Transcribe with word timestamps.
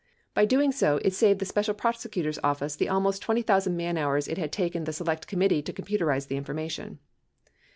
By 0.33 0.45
doing 0.45 0.71
so, 0.71 0.97
it 1.03 1.13
saved 1.13 1.37
the 1.37 1.45
Special 1.45 1.75
Prosecutor's 1.75 2.39
Office 2.43 2.75
the 2.75 2.89
almost 2.89 3.21
20,000 3.21 3.77
man 3.77 3.99
hours 3.99 4.27
it 4.27 4.39
had 4.39 4.51
taken 4.51 4.85
the 4.85 4.93
Select 4.93 5.27
Committee 5.27 5.61
to 5.61 5.71
computerize 5.71 6.27
the 6.27 6.37
information. 6.37 6.97